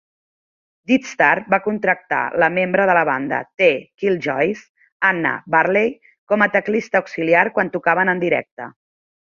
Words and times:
Deadstar 0.91 1.33
va 1.53 1.59
contractar 1.65 2.21
la 2.43 2.49
membre 2.55 2.87
de 2.91 2.95
la 2.99 3.03
banda 3.11 3.43
The 3.63 3.69
Killjoys, 4.05 4.65
Anna 5.13 5.37
Burley, 5.57 5.95
com 6.33 6.47
a 6.47 6.51
teclista 6.59 7.03
auxiliar 7.05 7.45
quan 7.59 7.73
tocaven 7.79 8.15
en 8.17 8.29
directe. 8.29 8.73